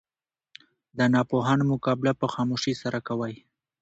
د 0.97 0.99
ناپوهانو 1.13 1.63
مقابله 1.73 2.11
په 2.21 2.27
خاموشي 2.33 2.73
سره 2.81 2.99
کوئ! 3.07 3.33